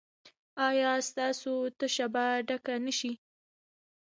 ایا 0.67 0.91
ستاسو 1.09 1.53
تشه 1.79 2.05
به 2.13 2.25
ډکه 2.47 2.75
نه 2.85 2.93
شي؟ 2.99 3.11